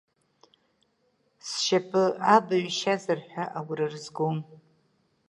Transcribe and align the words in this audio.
Сшьапы 1.47 2.03
абаҩ 2.35 2.65
шьазар 2.77 3.19
ҳәа 3.29 3.45
агәра 3.57 3.87
рызгом. 3.91 4.37